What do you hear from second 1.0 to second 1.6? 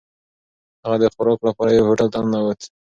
د خوراک